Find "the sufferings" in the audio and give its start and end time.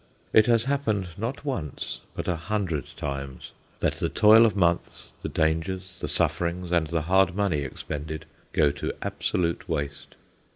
5.99-6.71